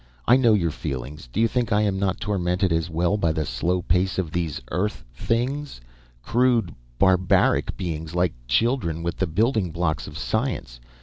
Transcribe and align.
"I 0.27 0.35
know 0.35 0.55
your 0.55 0.71
feelings. 0.71 1.29
Do 1.31 1.39
you 1.39 1.47
think 1.47 1.71
I 1.71 1.81
am 1.83 1.99
not 1.99 2.19
tormented 2.19 2.71
as 2.71 2.89
well, 2.89 3.17
by 3.17 3.31
the 3.31 3.45
slow 3.45 3.83
pace 3.83 4.17
of 4.17 4.31
these 4.31 4.59
Earth 4.71 5.03
things? 5.13 5.79
Crude, 6.23 6.73
barbaric 6.97 7.77
beings, 7.77 8.15
like 8.15 8.33
children 8.47 9.03
with 9.03 9.17
the 9.17 9.27
building 9.27 9.69
blocks 9.69 10.07
of 10.07 10.17
science. 10.17 10.79